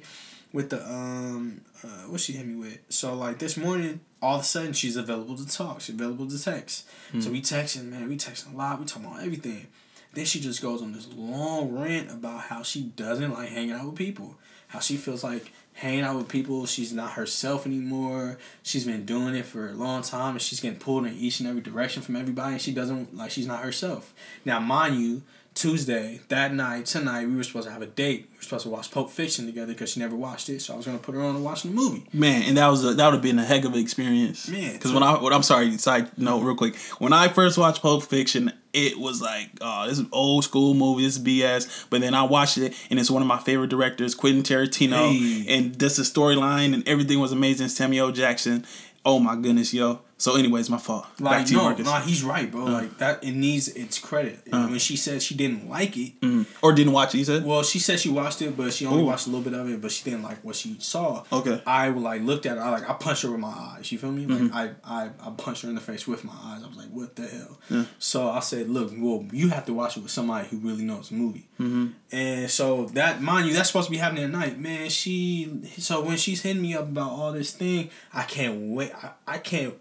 with 0.51 0.69
the 0.69 0.83
um 0.89 1.61
uh 1.83 2.03
what 2.07 2.19
she 2.21 2.33
hit 2.33 2.45
me 2.45 2.55
with. 2.55 2.79
So 2.89 3.13
like 3.13 3.39
this 3.39 3.57
morning, 3.57 3.99
all 4.21 4.35
of 4.35 4.41
a 4.41 4.45
sudden 4.45 4.73
she's 4.73 4.95
available 4.95 5.35
to 5.37 5.47
talk. 5.47 5.81
She's 5.81 5.95
available 5.95 6.27
to 6.27 6.41
text. 6.43 6.87
So 7.19 7.29
we 7.31 7.41
texting, 7.41 7.85
man, 7.85 8.07
we 8.07 8.17
texting 8.17 8.53
a 8.53 8.57
lot, 8.57 8.79
we 8.79 8.85
talking 8.85 9.05
about 9.05 9.23
everything. 9.23 9.67
Then 10.13 10.25
she 10.25 10.39
just 10.39 10.61
goes 10.61 10.81
on 10.81 10.93
this 10.93 11.07
long 11.15 11.71
rant 11.71 12.09
about 12.11 12.41
how 12.41 12.63
she 12.63 12.81
doesn't 12.83 13.31
like 13.31 13.49
hanging 13.49 13.71
out 13.71 13.85
with 13.85 13.95
people. 13.95 14.35
How 14.67 14.79
she 14.79 14.97
feels 14.97 15.23
like 15.23 15.51
hanging 15.73 16.01
out 16.01 16.15
with 16.17 16.27
people, 16.27 16.65
she's 16.65 16.91
not 16.91 17.11
herself 17.13 17.65
anymore. 17.65 18.37
She's 18.63 18.85
been 18.85 19.05
doing 19.05 19.35
it 19.35 19.45
for 19.45 19.69
a 19.69 19.73
long 19.73 20.01
time 20.01 20.31
and 20.33 20.41
she's 20.41 20.59
getting 20.59 20.79
pulled 20.79 21.05
in 21.05 21.13
each 21.13 21.39
and 21.39 21.47
every 21.47 21.61
direction 21.61 22.01
from 22.01 22.15
everybody 22.15 22.53
and 22.53 22.61
she 22.61 22.71
doesn't 22.73 23.15
like 23.15 23.31
she's 23.31 23.47
not 23.47 23.63
herself. 23.63 24.13
Now 24.45 24.59
mind 24.59 24.99
you, 24.99 25.21
Tuesday, 25.59 26.21
that 26.29 26.53
night, 26.53 26.85
tonight, 26.85 27.27
we 27.27 27.35
were 27.35 27.43
supposed 27.43 27.67
to 27.67 27.73
have 27.73 27.81
a 27.81 27.85
date. 27.85 28.27
We 28.31 28.37
were 28.37 28.43
supposed 28.43 28.63
to 28.63 28.69
watch 28.69 28.91
Pulp 28.91 29.09
Fiction 29.11 29.45
together 29.45 29.73
because 29.73 29.89
she 29.89 29.99
never 29.99 30.15
watched 30.15 30.47
it. 30.47 30.61
So 30.61 30.73
I 30.73 30.77
was 30.77 30.85
gonna 30.85 30.99
put 30.99 31.15
her 31.15 31.21
on 31.21 31.35
to 31.35 31.41
watch 31.41 31.63
the 31.63 31.69
movie. 31.69 32.05
Man, 32.13 32.43
and 32.43 32.55
that 32.55 32.67
was 32.67 32.85
a, 32.85 32.93
that 32.93 33.05
would 33.07 33.15
have 33.15 33.21
been 33.21 33.37
a 33.39 33.43
heck 33.43 33.65
of 33.65 33.73
an 33.73 33.79
experience. 33.79 34.47
Man, 34.47 34.71
because 34.73 34.93
when 34.93 35.03
I, 35.03 35.21
what 35.21 35.33
I'm 35.33 35.43
sorry, 35.43 35.77
side 35.77 36.17
note, 36.17 36.39
real 36.43 36.55
quick. 36.55 36.77
When 36.99 37.11
I 37.11 37.27
first 37.27 37.57
watched 37.57 37.81
Pulp 37.81 38.03
Fiction, 38.03 38.53
it 38.71 38.97
was 38.97 39.21
like, 39.21 39.49
oh, 39.59 39.83
this 39.83 39.93
is 39.93 39.99
an 39.99 40.09
old 40.13 40.45
school 40.45 40.73
movie. 40.75 41.03
This 41.03 41.17
is 41.17 41.23
BS. 41.23 41.87
But 41.89 41.99
then 41.99 42.13
I 42.13 42.23
watched 42.23 42.57
it, 42.57 42.73
and 42.89 42.97
it's 42.97 43.11
one 43.11 43.21
of 43.21 43.27
my 43.27 43.39
favorite 43.39 43.69
directors, 43.69 44.15
Quentin 44.15 44.43
Tarantino, 44.43 45.11
Hey. 45.11 45.57
and 45.57 45.77
just 45.77 45.97
the 45.97 46.03
storyline 46.03 46.73
and 46.73 46.87
everything 46.87 47.19
was 47.19 47.33
amazing. 47.33 47.67
Samuel 47.67 48.13
Jackson. 48.13 48.65
Oh 49.05 49.19
my 49.19 49.35
goodness, 49.35 49.73
yo. 49.73 49.99
So, 50.19 50.35
anyways, 50.35 50.69
my 50.69 50.77
fault. 50.77 51.05
Back 51.17 51.21
Like 51.21 51.45
to 51.45 51.51
you, 51.53 51.57
no, 51.57 51.63
Marcus. 51.63 51.85
no, 51.85 51.93
he's 51.95 52.23
right, 52.23 52.51
bro. 52.51 52.65
Like 52.65 52.97
that, 52.99 53.23
it 53.23 53.31
needs 53.31 53.69
its 53.69 53.97
credit. 53.97 54.41
Uh. 54.51 54.67
when 54.67 54.77
she 54.79 54.95
said 54.97 55.21
she 55.23 55.33
didn't 55.33 55.67
like 55.69 55.95
it, 55.97 56.19
Mm. 56.21 56.45
Or 56.61 56.73
didn't 56.73 56.91
watch 56.93 57.15
it. 57.15 57.19
You 57.19 57.23
said. 57.23 57.45
well, 57.45 57.63
she 57.63 57.79
said 57.79 57.99
she 57.99 58.09
watched 58.09 58.41
it, 58.41 58.55
but 58.57 58.73
she 58.73 58.85
only 58.85 59.01
Ooh. 59.01 59.05
watched 59.05 59.27
a 59.27 59.29
little 59.29 59.43
bit 59.49 59.53
of 59.57 59.69
it. 59.69 59.81
But 59.81 59.91
she 59.91 60.03
didn't 60.03 60.23
like 60.23 60.43
what 60.43 60.55
she 60.57 60.75
saw. 60.79 61.23
Okay. 61.31 61.61
I 61.65 61.87
like 61.89 62.21
looked 62.21 62.45
at 62.45 62.57
her. 62.57 62.63
I 62.63 62.69
like 62.69 62.89
I 62.89 62.93
punched 62.93 63.23
her 63.23 63.31
with 63.31 63.39
my 63.39 63.47
eyes. 63.47 63.91
You 63.91 63.97
feel 63.97 64.11
me? 64.11 64.25
Mm-hmm. 64.25 64.53
Like 64.53 64.75
I, 64.83 65.03
I 65.05 65.09
I 65.27 65.29
punched 65.31 65.63
her 65.63 65.69
in 65.69 65.75
the 65.75 65.81
face 65.81 66.05
with 66.07 66.23
my 66.25 66.33
eyes. 66.33 66.61
I 66.63 66.67
was 66.67 66.75
like, 66.77 66.89
what 66.89 67.15
the 67.15 67.25
hell? 67.25 67.57
Yeah. 67.69 67.85
So 67.97 68.29
I 68.29 68.41
said, 68.41 68.69
look, 68.69 68.91
well, 68.97 69.25
you 69.31 69.47
have 69.49 69.65
to 69.67 69.73
watch 69.73 69.95
it 69.95 70.03
with 70.03 70.11
somebody 70.11 70.49
who 70.49 70.57
really 70.57 70.83
knows 70.83 71.09
the 71.09 71.15
movie. 71.15 71.47
Mm-hmm. 71.59 71.87
And 72.11 72.49
so 72.51 72.85
that, 72.93 73.21
mind 73.21 73.47
you, 73.47 73.53
that's 73.53 73.69
supposed 73.69 73.85
to 73.87 73.91
be 73.91 73.97
happening 73.97 74.25
at 74.25 74.31
night, 74.31 74.59
man. 74.59 74.89
She, 74.89 75.61
so 75.77 76.01
when 76.01 76.17
she's 76.17 76.41
hitting 76.41 76.61
me 76.61 76.73
up 76.75 76.83
about 76.89 77.11
all 77.11 77.31
this 77.31 77.53
thing, 77.53 77.89
I 78.13 78.23
can't 78.23 78.71
wait. 78.71 78.91
I, 78.93 79.11
I 79.27 79.37
can't. 79.37 79.75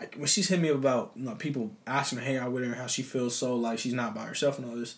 Like 0.00 0.14
when 0.16 0.26
she's 0.26 0.48
hitting 0.48 0.62
me 0.62 0.70
up 0.70 0.76
about 0.76 1.12
you 1.16 1.24
know, 1.24 1.34
people 1.34 1.70
asking 1.86 2.18
her 2.18 2.24
to 2.24 2.30
hang 2.30 2.36
out 2.38 2.52
with 2.52 2.64
her 2.64 2.70
and 2.70 2.78
how 2.80 2.86
she 2.86 3.02
feels 3.02 3.34
so 3.36 3.56
like 3.56 3.78
she's 3.78 3.94
not 3.94 4.14
by 4.14 4.24
herself 4.24 4.58
and 4.58 4.68
all 4.68 4.76
this, 4.76 4.96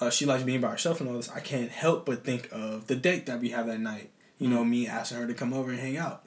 uh, 0.00 0.10
she 0.10 0.26
likes 0.26 0.44
being 0.44 0.60
by 0.60 0.70
herself 0.70 1.00
and 1.00 1.08
all 1.10 1.16
this. 1.16 1.28
I 1.30 1.40
can't 1.40 1.70
help 1.70 2.06
but 2.06 2.24
think 2.24 2.48
of 2.52 2.86
the 2.86 2.94
date 2.96 3.26
that 3.26 3.40
we 3.40 3.50
have 3.50 3.66
that 3.66 3.80
night. 3.80 4.10
You 4.38 4.48
know, 4.48 4.64
me 4.64 4.86
asking 4.86 5.18
her 5.18 5.26
to 5.26 5.34
come 5.34 5.52
over 5.52 5.70
and 5.70 5.80
hang 5.80 5.96
out 5.96 6.24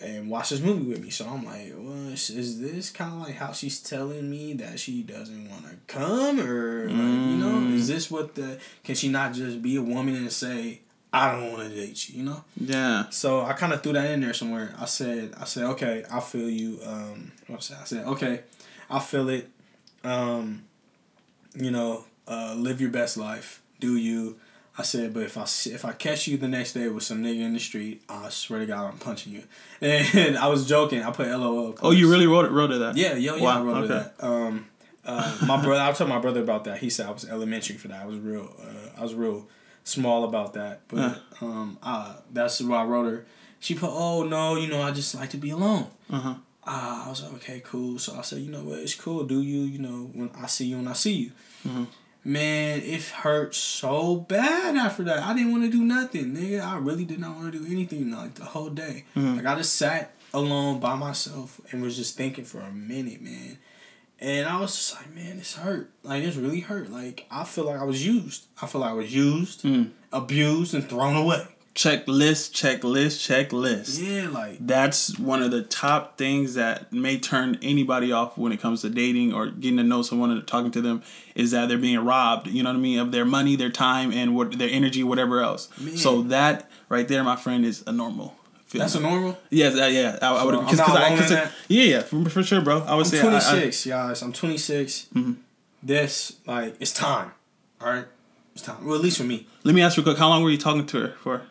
and 0.00 0.30
watch 0.30 0.50
this 0.50 0.60
movie 0.60 0.84
with 0.88 1.00
me. 1.02 1.10
So 1.10 1.26
I'm 1.26 1.44
like, 1.44 1.72
well, 1.76 2.08
is 2.08 2.30
is 2.30 2.60
this 2.60 2.90
kind 2.90 3.12
of 3.14 3.20
like 3.26 3.34
how 3.34 3.50
she's 3.52 3.80
telling 3.80 4.30
me 4.30 4.52
that 4.54 4.78
she 4.78 5.02
doesn't 5.02 5.50
want 5.50 5.64
to 5.64 5.76
come, 5.88 6.38
or 6.38 6.84
like, 6.88 6.96
you 6.96 7.36
know, 7.38 7.52
Mm. 7.60 7.74
is 7.74 7.88
this 7.88 8.08
what 8.10 8.36
the? 8.36 8.58
Can 8.84 8.94
she 8.94 9.08
not 9.08 9.34
just 9.34 9.60
be 9.62 9.74
a 9.76 9.82
woman 9.82 10.14
and 10.14 10.30
say, 10.32 10.82
I 11.12 11.32
don't 11.32 11.52
want 11.52 11.68
to 11.68 11.74
date 11.74 12.08
you, 12.08 12.18
you 12.20 12.24
know? 12.24 12.42
Yeah. 12.56 13.04
So 13.10 13.42
I 13.42 13.52
kind 13.52 13.72
of 13.72 13.82
threw 13.82 13.92
that 13.92 14.10
in 14.10 14.22
there 14.22 14.32
somewhere. 14.32 14.74
I 14.78 14.86
said, 14.86 15.34
I 15.38 15.44
said, 15.44 15.64
okay, 15.64 16.04
I 16.10 16.20
feel 16.20 16.48
you. 16.48 16.78
Um, 16.84 17.32
what 17.48 17.58
I 17.58 17.60
said, 17.60 17.76
I 17.80 17.84
said, 17.84 18.06
okay, 18.06 18.40
I 18.88 18.98
feel 18.98 19.28
it. 19.28 19.50
Um, 20.04 20.64
you 21.54 21.70
know, 21.70 22.04
uh, 22.26 22.54
live 22.56 22.80
your 22.80 22.90
best 22.90 23.16
life. 23.16 23.62
Do 23.78 23.96
you? 23.96 24.38
I 24.78 24.82
said, 24.84 25.12
but 25.12 25.24
if 25.24 25.36
I 25.36 25.42
if 25.42 25.84
I 25.84 25.92
catch 25.92 26.26
you 26.26 26.38
the 26.38 26.48
next 26.48 26.72
day 26.72 26.88
with 26.88 27.02
some 27.02 27.22
nigga 27.22 27.42
in 27.42 27.52
the 27.52 27.60
street, 27.60 28.02
I 28.08 28.30
swear 28.30 28.60
to 28.60 28.66
God, 28.66 28.90
I'm 28.90 28.98
punching 28.98 29.32
you. 29.32 29.42
And 29.82 30.38
I 30.38 30.46
was 30.46 30.66
joking. 30.66 31.02
I 31.02 31.10
put 31.10 31.28
LOL. 31.28 31.76
Oh, 31.82 31.90
you 31.90 32.10
really 32.10 32.26
wrote 32.26 32.46
it, 32.46 32.52
wrote 32.52 32.70
it 32.70 32.78
that? 32.78 32.96
Yeah, 32.96 33.14
yo, 33.14 33.36
yeah, 33.36 33.42
Wow, 33.42 33.60
I 33.60 33.62
wrote 33.62 33.84
okay. 33.84 33.88
that. 33.88 34.24
Um, 34.26 34.66
uh, 35.04 35.36
my 35.46 35.62
brother, 35.62 35.82
I 35.82 35.92
told 35.92 36.08
my 36.08 36.20
brother 36.20 36.40
about 36.40 36.64
that. 36.64 36.78
He 36.78 36.88
said 36.88 37.06
I 37.06 37.10
was 37.10 37.28
elementary 37.28 37.76
for 37.76 37.88
that. 37.88 38.02
I 38.02 38.06
was 38.06 38.16
real, 38.16 38.48
uh, 38.62 38.98
I 38.98 39.02
was 39.02 39.14
real 39.14 39.46
small 39.84 40.24
about 40.24 40.54
that. 40.54 40.82
But 40.88 40.96
Yeah. 40.98 41.14
um, 41.40 41.78
uh, 41.82 42.16
that's 42.32 42.60
why 42.60 42.82
I 42.82 42.84
wrote 42.84 43.06
her. 43.10 43.26
She 43.60 43.74
put, 43.74 43.90
oh 43.92 44.24
no, 44.24 44.56
you 44.56 44.66
know, 44.68 44.82
I 44.82 44.90
just 44.90 45.14
like 45.14 45.30
to 45.30 45.36
be 45.36 45.50
alone. 45.50 45.86
Uh-huh. 46.10 46.34
Uh, 46.64 47.02
I 47.06 47.08
was 47.08 47.22
like, 47.22 47.34
okay, 47.34 47.60
cool. 47.64 47.98
So 47.98 48.16
I 48.16 48.22
said, 48.22 48.38
you 48.38 48.50
know 48.50 48.62
what, 48.62 48.78
it's 48.80 48.94
cool. 48.94 49.24
Do 49.24 49.40
you, 49.42 49.60
you 49.62 49.78
know, 49.78 50.10
when 50.14 50.30
I 50.40 50.46
see 50.46 50.66
you, 50.66 50.76
when 50.76 50.88
I 50.88 50.92
see 50.94 51.12
you. 51.14 51.32
Mhm. 51.66 51.86
Man, 52.24 52.80
it 52.82 53.02
hurt 53.02 53.52
so 53.52 54.14
bad 54.16 54.76
after 54.76 55.02
that. 55.04 55.24
I 55.24 55.34
didn't 55.34 55.50
want 55.50 55.64
to 55.64 55.70
do 55.70 55.82
nothing, 55.82 56.36
nigga. 56.36 56.60
I 56.64 56.76
really 56.78 57.04
did 57.04 57.18
not 57.18 57.34
want 57.36 57.52
to 57.52 57.58
do 57.58 57.66
anything 57.66 58.12
like 58.12 58.34
the 58.36 58.44
whole 58.44 58.70
day. 58.70 59.04
Mhm. 59.16 59.36
Like 59.38 59.46
I 59.46 59.56
just 59.56 59.74
sat 59.74 60.14
alone 60.32 60.78
by 60.78 60.94
myself 60.94 61.60
and 61.72 61.82
was 61.82 61.96
just 61.96 62.16
thinking 62.16 62.44
for 62.44 62.60
a 62.60 62.70
minute, 62.70 63.20
man. 63.20 63.58
And 64.22 64.48
I 64.48 64.60
was 64.60 64.74
just 64.76 64.94
like, 64.94 65.12
man, 65.14 65.38
this 65.38 65.56
hurt. 65.56 65.90
Like 66.04 66.22
this 66.22 66.36
really 66.36 66.60
hurt. 66.60 66.90
Like 66.90 67.26
I 67.30 67.42
feel 67.44 67.64
like 67.64 67.80
I 67.80 67.84
was 67.84 68.06
used. 68.06 68.46
I 68.62 68.66
feel 68.66 68.80
like 68.80 68.90
I 68.90 68.94
was 68.94 69.12
used, 69.14 69.62
Mm. 69.64 69.90
abused, 70.12 70.74
and 70.74 70.88
thrown 70.88 71.16
away. 71.16 71.44
Checklist, 71.74 72.52
checklist, 72.52 73.18
checklist. 73.26 73.98
Yeah, 74.00 74.28
like 74.28 74.58
That's 74.60 75.18
one 75.18 75.42
of 75.42 75.50
the 75.50 75.62
top 75.62 76.18
things 76.18 76.54
that 76.54 76.92
may 76.92 77.18
turn 77.18 77.58
anybody 77.62 78.12
off 78.12 78.36
when 78.36 78.52
it 78.52 78.60
comes 78.60 78.82
to 78.82 78.90
dating 78.90 79.32
or 79.32 79.46
getting 79.46 79.78
to 79.78 79.82
know 79.82 80.02
someone 80.02 80.30
and 80.30 80.46
talking 80.46 80.70
to 80.72 80.82
them 80.82 81.02
is 81.34 81.50
that 81.52 81.68
they're 81.70 81.78
being 81.78 81.98
robbed, 82.04 82.46
you 82.48 82.62
know 82.62 82.68
what 82.70 82.76
I 82.76 82.80
mean, 82.80 82.98
of 82.98 83.10
their 83.10 83.24
money, 83.24 83.56
their 83.56 83.70
time, 83.70 84.12
and 84.12 84.36
what 84.36 84.58
their 84.58 84.68
energy, 84.70 85.02
whatever 85.02 85.40
else. 85.40 85.68
Man. 85.80 85.96
So 85.96 86.22
that 86.24 86.70
right 86.90 87.08
there, 87.08 87.24
my 87.24 87.36
friend, 87.36 87.64
is 87.64 87.82
a 87.86 87.92
normal. 87.92 88.36
That's 88.78 88.94
a 88.94 89.00
normal. 89.00 89.38
Yes, 89.50 89.74
uh, 89.74 89.86
yeah, 89.86 90.18
I, 90.22 90.34
I 90.34 90.44
would. 90.44 90.54
So 90.54 90.60
Cause, 90.62 90.80
cause 90.80 90.96
I, 90.96 91.16
cause 91.16 91.30
it- 91.30 91.48
yeah, 91.68 91.82
yeah, 91.84 92.00
for, 92.02 92.28
for 92.30 92.42
sure, 92.42 92.60
bro. 92.60 92.80
I 92.82 92.94
would 92.94 93.04
I'm 93.06 93.10
say 93.10 93.18
I- 93.20 93.36
I- 93.36 93.40
26, 93.40 93.86
guys. 93.86 94.22
I'm 94.22 94.32
26. 94.32 95.06
Mhm. 95.14 95.36
This 95.82 96.36
like 96.46 96.76
it's 96.80 96.92
time. 96.92 97.32
All 97.80 97.88
right, 97.92 98.06
it's 98.54 98.62
time. 98.62 98.84
Well, 98.86 98.94
at 98.94 99.00
least 99.02 99.18
for 99.18 99.24
me, 99.24 99.46
let 99.64 99.74
me 99.74 99.82
ask 99.82 99.96
you 99.96 100.02
quick. 100.02 100.16
How 100.18 100.28
long 100.28 100.42
were 100.42 100.50
you 100.50 100.58
talking 100.58 100.86
to 100.86 101.00
her 101.00 101.14
for? 101.22 101.42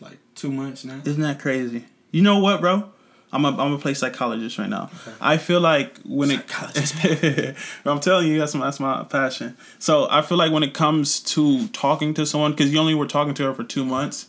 like 0.00 0.18
two 0.34 0.50
months 0.50 0.84
now. 0.84 1.00
Isn't 1.04 1.22
that 1.22 1.40
crazy? 1.40 1.84
You 2.10 2.22
know 2.22 2.38
what, 2.38 2.60
bro? 2.60 2.90
I'm 3.32 3.44
a 3.44 3.48
I'm 3.48 3.56
gonna 3.56 3.78
play 3.78 3.92
psychologist 3.94 4.56
right 4.58 4.68
now. 4.68 4.90
I 5.20 5.36
feel 5.36 5.60
like 5.60 5.98
when 6.04 6.30
it, 6.30 6.44
I'm 7.84 8.00
telling 8.00 8.28
you, 8.28 8.38
that's 8.38 8.54
my 8.54 8.66
that's 8.66 8.80
my 8.80 9.04
passion. 9.04 9.56
So 9.78 10.06
I 10.10 10.22
feel 10.22 10.38
like 10.38 10.52
when 10.52 10.62
it 10.62 10.74
comes 10.74 11.20
to 11.34 11.66
talking 11.68 12.14
to 12.14 12.24
someone, 12.24 12.52
because 12.52 12.72
you 12.72 12.78
only 12.78 12.94
were 12.94 13.06
talking 13.06 13.34
to 13.34 13.42
her 13.44 13.54
for 13.54 13.64
two 13.64 13.84
months, 13.84 14.26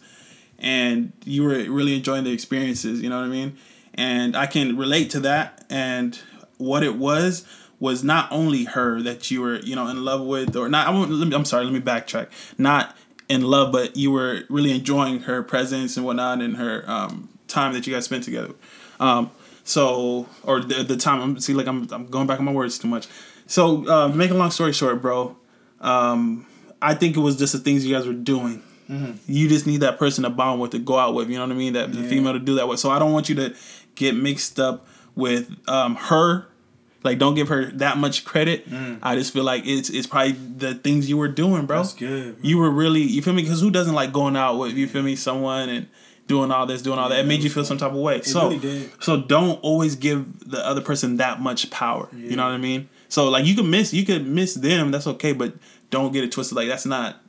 and 0.60 1.12
you 1.24 1.44
were 1.44 1.70
really 1.70 1.96
enjoying 1.96 2.24
the 2.24 2.32
experiences. 2.32 3.02
You 3.02 3.10
know 3.10 3.20
what 3.20 3.26
I 3.26 3.30
mean? 3.30 3.58
And 3.94 4.36
I 4.36 4.46
can 4.46 4.78
relate 4.78 5.10
to 5.12 5.20
that. 5.22 5.66
And 5.70 6.20
what 6.58 6.84
it 6.84 6.96
was 6.96 7.46
was 7.80 8.04
not 8.04 8.32
only 8.32 8.64
her 8.66 9.02
that 9.02 9.30
you 9.30 9.42
were 9.42 9.58
you 9.58 9.76
know 9.76 9.88
in 9.88 10.04
love 10.04 10.26
with, 10.26 10.56
or 10.56 10.70
not. 10.70 10.88
I 10.88 10.92
won't, 10.92 11.12
me, 11.12 11.36
I'm 11.36 11.46
sorry. 11.46 11.66
Let 11.66 11.74
me 11.74 11.82
backtrack. 11.82 12.28
Not 12.58 12.96
in 13.30 13.42
love, 13.42 13.72
but 13.72 13.96
you 13.96 14.12
were 14.12 14.44
really 14.50 14.72
enjoying 14.72 15.22
her 15.22 15.44
presence 15.44 15.98
and 15.98 16.06
whatnot, 16.06 16.42
and 16.42 16.58
her 16.58 16.84
um, 16.88 17.30
time 17.48 17.74
that 17.74 17.86
you 17.86 17.94
guys 17.94 18.06
spent 18.06 18.24
together. 18.24 18.54
Um, 19.00 19.32
so, 19.64 20.28
or 20.44 20.62
the, 20.62 20.84
the 20.84 20.98
time. 20.98 21.22
I'm 21.22 21.40
see, 21.40 21.54
like 21.54 21.68
I'm, 21.68 21.88
I'm 21.92 22.08
going 22.08 22.26
back 22.26 22.40
on 22.40 22.46
my 22.46 22.52
words 22.52 22.80
too 22.80 22.88
much. 22.88 23.08
So, 23.46 23.88
uh, 23.88 24.08
make 24.10 24.32
a 24.32 24.34
long 24.34 24.52
story 24.52 24.74
short, 24.74 25.02
bro. 25.02 25.36
Um, 25.80 26.48
I 26.82 26.94
think 26.94 27.16
it 27.16 27.20
was 27.20 27.38
just 27.38 27.54
the 27.54 27.60
things 27.60 27.86
you 27.86 27.96
guys 27.96 28.08
were 28.08 28.14
doing 28.14 28.64
You 29.28 29.50
just 29.50 29.68
need 29.68 29.82
that 29.82 29.98
person 30.00 30.24
to 30.24 30.30
bond 30.30 30.62
with 30.62 30.72
to 30.72 30.80
go 30.80 30.98
out 30.98 31.14
with. 31.14 31.30
You 31.30 31.36
know 31.38 31.46
what 31.46 31.52
I 31.52 31.56
mean? 31.56 31.74
That 31.74 31.92
the 31.94 32.02
Yeah. 32.02 32.10
female 32.10 32.34
to 32.34 32.40
do 32.40 32.56
that 32.56 32.68
with. 32.68 32.80
So 32.80 32.90
I 32.90 33.00
don't 33.00 33.12
want 33.14 33.30
you 33.30 33.36
to 33.36 33.54
get 33.96 34.16
mixed 34.16 34.60
up 34.60 34.88
with 35.16 35.50
um, 35.68 35.96
her. 35.96 36.48
Like, 37.04 37.20
don't 37.20 37.36
give 37.36 37.48
her 37.50 37.72
that 37.74 37.98
much 37.98 38.26
credit. 38.26 38.68
I 39.02 39.16
just 39.16 39.32
feel 39.32 39.44
like 39.44 39.66
it's 39.66 39.90
it's 39.90 40.08
probably 40.08 40.34
the 40.34 40.74
things 40.76 41.08
you 41.10 41.18
were 41.18 41.28
doing, 41.28 41.66
bro. 41.66 41.78
Mm. 41.78 41.82
That's 41.84 41.94
good. 41.94 42.34
bro. 42.42 42.50
You 42.50 42.58
were 42.58 42.72
really 42.72 43.02
you 43.02 43.22
feel 43.22 43.34
me? 43.34 43.44
Because 43.44 43.62
who 43.62 43.72
doesn't 43.72 43.94
like 43.94 44.12
going 44.12 44.36
out 44.36 44.58
with 44.58 44.74
you 44.74 44.88
feel 44.88 45.04
me 45.04 45.16
someone 45.16 45.70
and 45.70 45.88
doing 46.28 46.52
all 46.52 46.66
this, 46.66 46.82
doing 46.82 47.00
all 47.00 47.08
that? 47.10 47.20
It 47.20 47.26
made 47.26 47.44
you 47.44 47.50
feel 47.50 47.64
some 47.66 47.78
type 47.78 47.92
of 47.92 47.98
way. 47.98 48.22
so 48.24 48.50
really 48.50 48.90
so 49.00 49.22
don't 49.22 49.60
always 49.64 49.96
give 49.96 50.50
the 50.50 50.66
other 50.66 50.82
person 50.82 51.18
that 51.18 51.40
much 51.40 51.70
power. 51.70 52.10
You 52.14 52.36
know 52.36 52.44
what 52.44 52.52
I 52.54 52.58
mean? 52.58 52.90
So 53.10 53.30
like 53.30 53.46
you 53.46 53.56
can 53.56 53.70
miss 53.70 53.94
you 53.94 54.06
could 54.06 54.26
miss 54.28 54.56
them. 54.56 54.92
That's 54.92 55.08
okay, 55.08 55.32
but 55.34 55.54
don't 55.92 56.12
get 56.12 56.24
it 56.26 56.32
twisted. 56.34 56.58
Like 56.58 56.68
that's 56.68 56.86
not 56.86 57.22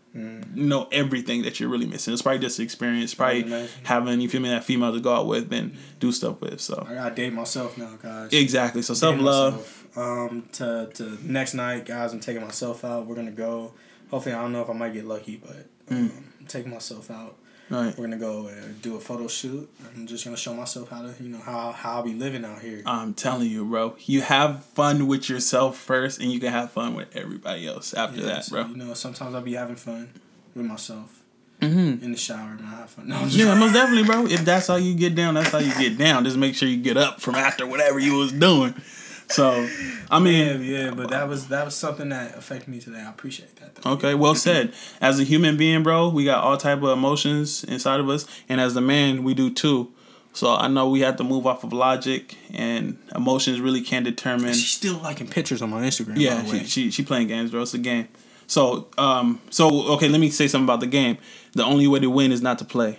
you 0.54 0.64
know 0.64 0.88
everything 0.92 1.42
that 1.42 1.60
you're 1.60 1.68
really 1.68 1.86
missing. 1.86 2.12
It's 2.12 2.22
probably 2.22 2.40
just 2.40 2.60
experience. 2.60 3.14
Probably 3.14 3.68
having 3.84 4.20
you 4.20 4.28
feel 4.28 4.40
me 4.40 4.48
that 4.48 4.64
female 4.64 4.92
to 4.92 5.00
go 5.00 5.14
out 5.14 5.26
with 5.26 5.52
and 5.52 5.76
do 6.00 6.12
stuff 6.12 6.40
with. 6.40 6.60
So 6.60 6.84
I 6.88 6.94
gotta 6.94 7.14
date 7.14 7.32
myself 7.32 7.76
now, 7.78 7.96
guys. 8.02 8.32
exactly. 8.32 8.82
So 8.82 8.94
self 8.94 9.20
love. 9.20 9.86
Um, 9.96 10.48
to 10.52 10.88
to 10.94 11.18
next 11.22 11.54
night, 11.54 11.86
guys. 11.86 12.12
I'm 12.12 12.20
taking 12.20 12.42
myself 12.42 12.84
out. 12.84 13.06
We're 13.06 13.16
gonna 13.16 13.30
go. 13.30 13.74
Hopefully, 14.10 14.34
I 14.34 14.42
don't 14.42 14.52
know 14.52 14.62
if 14.62 14.70
I 14.70 14.72
might 14.72 14.92
get 14.92 15.04
lucky, 15.06 15.36
but 15.36 15.66
um, 15.90 16.24
I'm 16.40 16.46
taking 16.46 16.70
myself 16.70 17.10
out. 17.10 17.36
Right. 17.70 17.96
We're 17.98 18.04
gonna 18.06 18.16
go 18.16 18.46
and 18.46 18.80
do 18.80 18.96
a 18.96 19.00
photo 19.00 19.28
shoot. 19.28 19.68
I'm 19.94 20.06
just 20.06 20.24
gonna 20.24 20.36
show 20.38 20.54
myself 20.54 20.88
how 20.90 21.02
to, 21.02 21.14
you 21.20 21.28
know, 21.28 21.38
how 21.40 21.72
how 21.72 21.96
I'll 21.96 22.02
be 22.02 22.14
living 22.14 22.44
out 22.44 22.60
here. 22.60 22.82
I'm 22.86 23.12
telling 23.14 23.50
you, 23.50 23.64
bro. 23.64 23.94
You 24.06 24.22
have 24.22 24.64
fun 24.64 25.06
with 25.06 25.28
yourself 25.28 25.76
first, 25.78 26.20
and 26.20 26.32
you 26.32 26.40
can 26.40 26.50
have 26.52 26.70
fun 26.72 26.94
with 26.94 27.14
everybody 27.14 27.66
else 27.66 27.92
after 27.94 28.20
Yeah, 28.20 28.26
that, 28.26 28.44
so, 28.44 28.52
bro. 28.56 28.66
You 28.68 28.76
know, 28.76 28.94
sometimes 28.94 29.34
I'll 29.34 29.42
be 29.42 29.54
having 29.54 29.76
fun 29.76 30.10
with 30.54 30.64
myself 30.66 31.14
Mm-hmm. 31.60 32.04
in 32.04 32.12
the 32.12 32.16
shower 32.16 32.50
and 32.56 32.64
I 32.64 32.70
have 32.70 32.90
fun. 32.90 33.08
No, 33.08 33.16
I'm 33.16 33.24
just 33.28 33.36
Yeah, 33.36 33.52
most 33.56 33.72
definitely, 33.74 34.04
bro. 34.04 34.26
If 34.26 34.44
that's 34.44 34.68
how 34.68 34.76
you 34.76 34.94
get 34.94 35.16
down, 35.16 35.34
that's 35.34 35.50
how 35.50 35.58
you 35.58 35.74
get 35.74 35.98
down. 35.98 36.22
Just 36.24 36.36
make 36.36 36.54
sure 36.54 36.68
you 36.68 36.76
get 36.76 36.96
up 36.96 37.20
from 37.20 37.34
after 37.34 37.66
whatever 37.66 37.98
you 37.98 38.14
was 38.14 38.30
doing. 38.32 38.74
So, 39.30 39.68
I 40.10 40.20
mean, 40.20 40.62
yeah, 40.62 40.90
but 40.90 41.10
that 41.10 41.28
was 41.28 41.48
that 41.48 41.64
was 41.64 41.74
something 41.74 42.08
that 42.08 42.36
affected 42.36 42.68
me 42.68 42.80
today. 42.80 43.00
I 43.00 43.10
appreciate 43.10 43.54
that. 43.56 43.74
Though. 43.74 43.90
okay, 43.92 44.14
well 44.14 44.34
said. 44.34 44.72
As 45.00 45.20
a 45.20 45.24
human 45.24 45.56
being, 45.56 45.82
bro, 45.82 46.08
we 46.08 46.24
got 46.24 46.42
all 46.42 46.56
type 46.56 46.82
of 46.82 46.88
emotions 46.90 47.62
inside 47.64 48.00
of 48.00 48.08
us, 48.08 48.26
and 48.48 48.60
as 48.60 48.74
a 48.76 48.80
man, 48.80 49.24
we 49.24 49.34
do 49.34 49.52
too. 49.52 49.92
So 50.32 50.54
I 50.54 50.68
know 50.68 50.88
we 50.88 51.00
have 51.00 51.16
to 51.16 51.24
move 51.24 51.46
off 51.46 51.64
of 51.64 51.72
logic, 51.72 52.36
and 52.54 52.98
emotions 53.14 53.60
really 53.60 53.82
can 53.82 54.02
determine. 54.02 54.54
She's 54.54 54.68
still 54.70 54.98
liking 54.98 55.26
pictures 55.26 55.60
on 55.62 55.70
my 55.70 55.82
Instagram. 55.82 56.14
Yeah, 56.16 56.36
by 56.36 56.42
the 56.42 56.52
way. 56.52 56.58
she, 56.60 56.64
she 56.66 56.90
she 56.90 57.02
playing 57.02 57.28
games, 57.28 57.50
bro. 57.50 57.62
It's 57.62 57.74
a 57.74 57.78
game. 57.78 58.08
So 58.46 58.88
um 58.96 59.40
so 59.50 59.92
okay, 59.94 60.08
let 60.08 60.20
me 60.20 60.30
say 60.30 60.48
something 60.48 60.64
about 60.64 60.80
the 60.80 60.86
game. 60.86 61.18
The 61.52 61.64
only 61.64 61.86
way 61.86 62.00
to 62.00 62.08
win 62.08 62.32
is 62.32 62.40
not 62.40 62.58
to 62.60 62.64
play. 62.64 62.98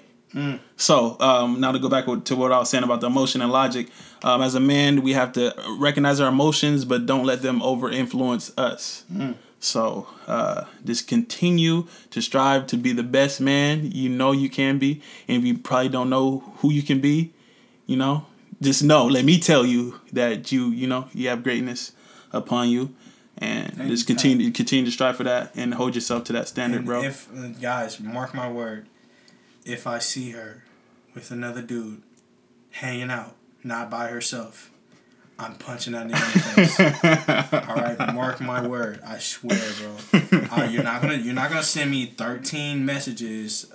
So 0.77 1.19
um 1.19 1.59
now 1.59 1.71
to 1.71 1.79
go 1.79 1.89
back 1.89 2.05
to 2.05 2.35
what 2.35 2.51
I 2.51 2.59
was 2.59 2.69
saying 2.69 2.83
about 2.83 3.01
the 3.01 3.07
emotion 3.07 3.41
and 3.41 3.51
logic. 3.51 3.89
Um, 4.21 4.41
as 4.41 4.53
a 4.53 4.59
man, 4.59 5.01
we 5.01 5.13
have 5.13 5.31
to 5.33 5.53
recognize 5.77 6.19
our 6.19 6.27
emotions, 6.29 6.83
but 6.85 7.05
don't 7.05 7.25
let 7.25 7.41
them 7.41 7.61
over 7.61 7.89
influence 7.89 8.51
us. 8.57 9.05
So 9.61 10.07
uh, 10.27 10.65
just 10.85 11.07
continue 11.07 11.85
to 12.11 12.21
strive 12.21 12.67
to 12.67 12.77
be 12.77 12.93
the 12.93 13.03
best 13.03 13.41
man 13.41 13.91
you 13.91 14.07
know 14.09 14.31
you 14.31 14.49
can 14.49 14.77
be, 14.79 15.01
and 15.27 15.37
if 15.37 15.43
you 15.43 15.57
probably 15.57 15.89
don't 15.89 16.09
know 16.09 16.39
who 16.59 16.71
you 16.71 16.81
can 16.81 17.01
be, 17.01 17.33
you 17.85 17.97
know, 17.97 18.25
just 18.61 18.83
know. 18.83 19.05
Let 19.05 19.25
me 19.25 19.37
tell 19.39 19.65
you 19.65 19.99
that 20.13 20.51
you 20.51 20.69
you 20.69 20.87
know 20.87 21.09
you 21.13 21.27
have 21.27 21.43
greatness 21.43 21.91
upon 22.31 22.69
you, 22.69 22.95
and 23.37 23.73
Thank 23.73 23.89
just 23.89 24.07
continue 24.07 24.49
continue 24.51 24.85
to 24.85 24.91
strive 24.91 25.17
for 25.17 25.25
that 25.25 25.51
and 25.55 25.73
hold 25.73 25.93
yourself 25.93 26.23
to 26.25 26.33
that 26.33 26.47
standard, 26.47 26.77
And 26.77 26.85
bro. 26.85 27.03
If 27.03 27.27
guys, 27.59 27.99
mark 27.99 28.33
my 28.33 28.49
word, 28.49 28.87
if 29.65 29.85
I 29.87 29.99
see 29.99 30.31
her 30.31 30.63
with 31.15 31.31
another 31.31 31.61
dude 31.61 32.01
hanging 32.71 33.09
out, 33.09 33.35
not 33.63 33.89
by 33.89 34.07
herself, 34.07 34.71
I'm 35.37 35.55
punching 35.55 35.93
that 35.93 36.07
nigga 36.07 36.57
in 36.57 36.63
the 36.63 36.67
face. 36.67 37.53
All 37.69 37.75
right, 37.75 38.13
mark 38.13 38.41
my 38.41 38.65
word. 38.65 38.99
I 39.05 39.19
swear, 39.19 39.59
bro. 39.79 40.39
Uh, 40.51 40.63
you're 40.69 40.83
not 40.83 41.01
gonna 41.01 41.15
you're 41.15 41.33
not 41.33 41.49
gonna 41.49 41.63
send 41.63 41.91
me 41.91 42.07
13 42.07 42.85
messages, 42.85 43.71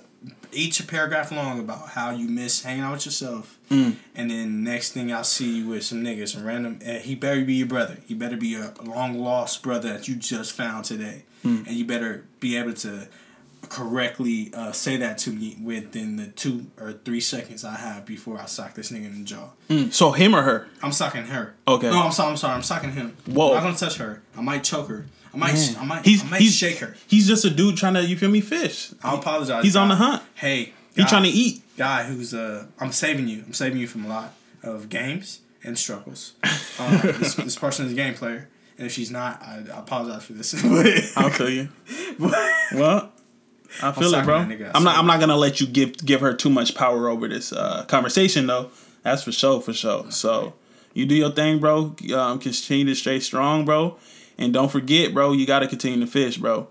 each 0.51 0.79
a 0.79 0.83
paragraph 0.85 1.31
long 1.31 1.59
about 1.59 1.89
how 1.89 2.11
you 2.11 2.27
miss 2.27 2.61
hanging 2.63 2.83
out 2.83 2.93
with 2.93 3.05
yourself, 3.05 3.57
Mm. 3.71 3.95
and 4.13 4.29
then 4.29 4.63
next 4.63 4.91
thing 4.91 5.11
I 5.11 5.23
see 5.23 5.57
you 5.57 5.69
with 5.69 5.83
some 5.83 6.03
niggas, 6.03 6.29
some 6.29 6.43
random. 6.45 6.77
And 6.85 7.01
he 7.01 7.15
better 7.15 7.43
be 7.43 7.55
your 7.55 7.67
brother. 7.67 7.97
He 8.05 8.13
better 8.13 8.37
be 8.37 8.53
a 8.53 8.71
long 8.83 9.17
lost 9.17 9.63
brother 9.63 9.89
that 9.93 10.07
you 10.07 10.15
just 10.15 10.51
found 10.51 10.85
today, 10.85 11.23
Mm. 11.43 11.65
and 11.65 11.75
you 11.75 11.83
better 11.83 12.25
be 12.39 12.55
able 12.57 12.73
to 12.73 13.07
correctly 13.69 14.51
uh, 14.53 14.71
say 14.71 14.97
that 14.97 15.17
to 15.19 15.31
me 15.31 15.57
within 15.61 16.17
the 16.17 16.27
two 16.27 16.67
or 16.79 16.93
three 16.93 17.19
seconds 17.19 17.63
I 17.65 17.75
have 17.75 18.05
before 18.05 18.39
I 18.39 18.45
sock 18.45 18.73
this 18.75 18.91
nigga 18.91 19.05
in 19.05 19.19
the 19.19 19.23
jaw. 19.25 19.49
Mm, 19.69 19.91
So 19.93 20.11
him 20.11 20.35
or 20.35 20.41
her? 20.43 20.67
I'm 20.81 20.91
socking 20.91 21.23
her. 21.25 21.55
Okay. 21.67 21.89
No, 21.89 22.01
I'm 22.03 22.11
sorry. 22.11 22.31
I'm 22.31 22.37
sorry. 22.37 22.53
I'm 22.55 22.63
sucking 22.63 22.91
him. 22.93 23.17
Whoa. 23.27 23.49
I'm 23.49 23.55
not 23.55 23.63
gonna 23.63 23.77
touch 23.77 23.97
her. 23.97 24.21
I 24.37 24.41
might 24.41 24.63
choke 24.63 24.89
her. 24.89 25.05
I 25.33 25.37
might. 25.37 25.53
Man. 25.53 25.75
I 25.79 25.85
might. 25.85 26.05
He's 26.05 26.23
I 26.23 26.27
might 26.27 26.41
he's 26.41 26.55
shake 26.55 26.77
her. 26.79 26.95
He's 27.07 27.27
just 27.27 27.43
a 27.45 27.49
dude 27.49 27.77
trying 27.77 27.95
to 27.95 28.03
you 28.05 28.17
feel 28.17 28.29
me 28.31 28.41
fish. 28.41 28.91
I 29.03 29.15
apologize. 29.15 29.63
He's 29.63 29.75
on 29.75 29.89
the 29.89 29.95
hunt. 29.95 30.23
Hey, 30.35 30.73
He 30.95 31.01
guy- 31.03 31.07
trying 31.09 31.23
to 31.23 31.29
eat. 31.29 31.61
guy 31.77 32.03
who's 32.03 32.33
uh. 32.33 32.65
I'm 32.79 32.91
saving 32.91 33.27
you. 33.27 33.43
I'm 33.45 33.53
saving 33.53 33.79
you 33.79 33.87
from 33.87 34.05
a 34.05 34.07
lot 34.07 34.33
of 34.63 34.89
games 34.89 35.41
and 35.63 35.77
struggles. 35.77 36.33
Um, 36.77 36.97
this, 37.01 37.35
this 37.35 37.55
person 37.57 37.85
is 37.85 37.93
a 37.93 37.95
game 37.95 38.15
player, 38.15 38.49
and 38.77 38.85
if 38.85 38.91
she's 38.91 39.09
not, 39.09 39.41
I, 39.41 39.63
I 39.73 39.79
apologize 39.79 40.25
for 40.25 40.33
this. 40.33 40.53
I'll 41.17 41.29
feel 41.29 41.49
you. 41.49 41.69
Well, 42.73 43.11
I 43.81 43.91
feel 43.91 44.13
it, 44.13 44.23
bro. 44.25 44.39
nigga. 44.39 44.71
I'm 44.73 44.83
not. 44.83 44.97
I'm 44.97 45.07
not 45.07 45.19
gonna 45.19 45.35
let 45.37 45.59
you 45.61 45.67
give 45.67 45.97
give 46.05 46.21
her 46.21 46.33
too 46.33 46.49
much 46.49 46.75
power 46.75 47.09
over 47.09 47.27
this 47.27 47.51
uh, 47.53 47.85
conversation, 47.85 48.47
though. 48.47 48.71
That's 49.03 49.23
for 49.23 49.31
sure, 49.31 49.61
for 49.61 49.73
sure. 49.73 50.09
So 50.11 50.53
you 50.93 51.05
do 51.05 51.15
your 51.15 51.31
thing, 51.31 51.59
bro. 51.59 51.95
Um, 52.15 52.39
continue 52.39 52.85
to 52.85 52.95
stay 52.95 53.19
strong, 53.19 53.65
bro, 53.65 53.97
and 54.37 54.53
don't 54.53 54.71
forget, 54.71 55.13
bro. 55.13 55.31
You 55.33 55.45
got 55.45 55.59
to 55.59 55.67
continue 55.67 55.99
to 55.99 56.07
fish, 56.11 56.37
bro. 56.37 56.67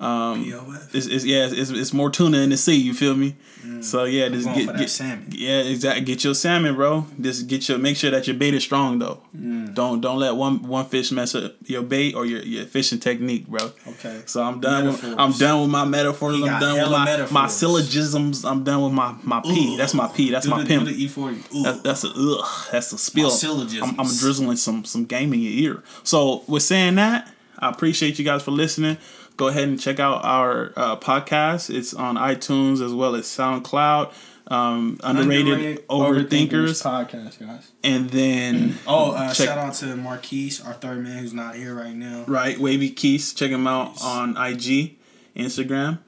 POF. 0.00 0.94
It's, 0.94 1.06
it's 1.06 1.24
yeah, 1.24 1.48
it's, 1.50 1.70
it's 1.70 1.92
more 1.92 2.10
tuna 2.10 2.38
in 2.38 2.50
the 2.50 2.56
sea. 2.56 2.76
You 2.76 2.94
feel 2.94 3.14
me? 3.14 3.36
So 3.80 4.04
yeah, 4.04 4.28
just 4.28 4.52
get 4.54 4.76
get 4.76 4.90
salmon. 4.90 5.28
Yeah, 5.30 5.60
exactly. 5.60 6.04
Get 6.04 6.24
your 6.24 6.34
salmon, 6.34 6.74
bro. 6.74 7.06
Just 7.20 7.46
get 7.46 7.68
your 7.68 7.78
make 7.78 7.96
sure 7.96 8.10
that 8.10 8.26
your 8.26 8.36
bait 8.36 8.54
is 8.54 8.62
strong 8.62 8.98
though. 8.98 9.22
Mm. 9.36 9.74
Don't 9.74 10.00
don't 10.00 10.18
let 10.18 10.34
one 10.36 10.62
one 10.62 10.86
fish 10.86 11.12
mess 11.12 11.34
up 11.34 11.54
your 11.64 11.82
bait 11.82 12.14
or 12.14 12.26
your, 12.26 12.42
your 12.42 12.66
fishing 12.66 12.98
technique, 12.98 13.46
bro. 13.46 13.70
Okay. 13.86 14.22
So 14.26 14.42
I'm 14.42 14.60
done. 14.60 14.86
With, 14.86 15.04
I'm 15.18 15.32
done 15.32 15.62
with 15.62 15.70
my 15.70 15.84
metaphors. 15.84 16.36
I'm 16.42 16.60
done 16.60 16.80
with 16.80 16.90
my, 16.90 17.04
metaphors. 17.04 17.32
my 17.32 17.46
syllogisms. 17.46 18.44
I'm 18.44 18.64
done 18.64 18.82
with 18.82 18.92
my 18.92 19.14
my 19.22 19.40
P. 19.40 19.76
That's 19.76 19.94
my 19.94 20.08
P. 20.08 20.30
That's 20.30 20.44
do 20.46 20.50
my 20.50 20.62
the, 20.62 20.68
pimp. 20.68 20.88
E40. 20.88 21.54
Ooh. 21.54 21.62
That, 21.62 21.82
that's 21.82 22.04
a 22.04 22.12
ugh. 22.14 22.68
That's 22.70 22.92
a 22.92 22.98
spill. 22.98 23.30
Syllogisms. 23.30 23.82
I'm, 23.82 24.00
I'm 24.00 24.16
drizzling 24.16 24.56
some 24.56 24.84
some 24.84 25.04
game 25.04 25.32
in 25.32 25.40
your 25.40 25.74
ear. 25.74 25.82
So 26.02 26.42
with 26.48 26.62
saying 26.62 26.96
that, 26.96 27.32
I 27.58 27.70
appreciate 27.70 28.18
you 28.18 28.24
guys 28.24 28.42
for 28.42 28.50
listening. 28.50 28.98
Go 29.36 29.48
ahead 29.48 29.68
and 29.68 29.80
check 29.80 29.98
out 29.98 30.24
our 30.24 30.72
uh, 30.76 30.96
podcast. 30.96 31.74
It's 31.74 31.92
on 31.92 32.16
iTunes 32.16 32.80
as 32.84 32.92
well 32.94 33.14
as 33.16 33.24
SoundCloud. 33.24 34.12
Um, 34.46 35.00
underrated, 35.02 35.88
overthinkers, 35.88 36.82
podcast, 36.82 37.40
guys. 37.40 37.72
and 37.82 38.10
then 38.10 38.78
Oh, 38.86 39.12
uh, 39.12 39.32
Check- 39.32 39.46
shout 39.48 39.56
out 39.58 39.72
to 39.76 39.96
Marquise, 39.96 40.60
our 40.60 40.74
third 40.74 41.02
man 41.02 41.18
who's 41.20 41.32
not 41.32 41.54
here 41.56 41.74
right 41.74 41.94
now. 41.94 42.24
right 42.26 42.58
Wavy 42.58 42.90
Keys. 42.90 43.32
Check 43.32 43.50
him 43.50 43.66
out 43.66 44.02
on 44.04 44.36
IG, 44.36 44.96
Instagram. 45.34 46.00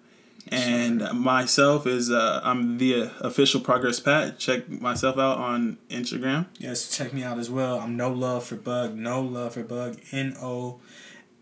And 0.48 1.00
myself 1.14 1.86
is 1.88 2.10
uh, 2.10 2.40
I'm 2.44 2.78
the 2.78 3.04
uh, 3.04 3.08
official 3.20 3.60
Progress 3.60 3.98
Pat. 4.00 4.38
Check 4.38 4.68
myself 4.68 5.16
out 5.18 5.38
on 5.38 5.78
Instagram. 5.90 6.46
Yes, 6.58 6.94
check 6.96 7.12
me 7.12 7.24
out 7.24 7.38
as 7.38 7.50
well. 7.50 7.80
I'm 7.80 7.96
no 7.96 8.12
love 8.12 8.44
for 8.44 8.54
bug. 8.56 8.94
No 8.94 9.22
love 9.22 9.54
for 9.54 9.64
bug. 9.64 9.98
N 10.12 10.36
O. 10.40 10.78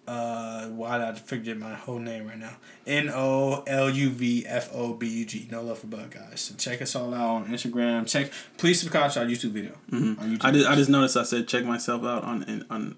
Uh, 0.07 0.67
why 0.69 0.99
did 0.99 1.07
I 1.07 1.13
forget 1.15 1.57
my 1.57 1.75
whole 1.75 1.99
name 1.99 2.27
right 2.27 2.39
now? 2.39 2.57
N 2.87 3.09
O 3.13 3.63
L 3.67 3.89
U 3.89 4.11
V 4.11 4.45
F 4.47 4.69
O 4.75 4.93
B 4.93 5.07
U 5.09 5.25
G. 5.25 5.49
No 5.51 5.63
love 5.63 5.79
for 5.79 5.87
bug, 5.87 6.11
guys. 6.11 6.41
So 6.41 6.55
check 6.57 6.83
us 6.83 6.95
all 6.95 7.15
out 7.15 7.29
on 7.37 7.47
Instagram. 7.47 8.07
Check. 8.07 8.31
Please 8.59 8.81
subscribe 8.81 9.11
to 9.13 9.21
our 9.21 9.27
YouTube 9.27 9.51
video. 9.53 9.73
On 9.93 10.17
YouTube. 10.17 10.39
I 10.45 10.51
just, 10.51 10.69
I 10.69 10.75
just 10.75 10.91
noticed 10.91 11.17
I 11.17 11.23
said 11.23 11.49
check 11.49 11.65
myself 11.65 12.05
out 12.05 12.23
on 12.25 12.67
on 12.69 12.97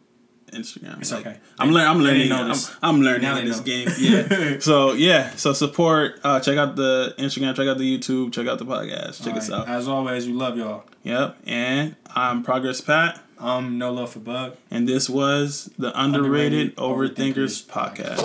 Instagram. 0.52 1.00
It's 1.00 1.12
Like, 1.12 1.26
okay. 1.26 1.38
I'm 1.58 1.70
learning. 1.70 1.88
I'm 1.90 2.00
learning. 2.00 2.32
I'm, 2.32 2.46
notice. 2.46 2.76
I'm 2.82 3.00
learning 3.02 3.22
Now 3.22 3.40
this 3.40 3.58
know. 3.58 3.62
game. 3.62 3.88
Yeah. 3.98 4.58
so 4.60 4.92
yeah. 4.92 5.30
So 5.36 5.52
support. 5.52 6.18
Uh, 6.24 6.40
check 6.40 6.56
out 6.58 6.74
the 6.76 7.14
Instagram. 7.18 7.54
Check 7.54 7.68
out 7.68 7.78
the 7.78 7.98
YouTube. 7.98 8.32
Check 8.32 8.46
out 8.48 8.58
the 8.58 8.66
podcast. 8.66 9.22
Check 9.22 9.34
All 9.34 9.38
us 9.38 9.50
right. 9.50 9.60
out. 9.60 9.68
As 9.68 9.86
always, 9.86 10.26
we 10.26 10.32
love 10.32 10.56
y'all. 10.58 10.84
Yep. 11.04 11.36
And 11.46 11.94
I'm 12.14 12.42
Progress 12.42 12.80
Pat. 12.80 13.20
Um, 13.38 13.78
no 13.78 13.92
love 13.92 14.12
for 14.12 14.20
bug. 14.20 14.56
And 14.70 14.88
this 14.88 15.08
was 15.08 15.70
the 15.78 15.92
Underrated, 15.98 16.74
Underrated 16.74 16.76
Overthinkers, 16.76 17.64
Overthinkers 17.64 17.64
podcast. 17.64 18.22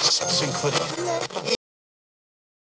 Sinclair. 0.00 1.05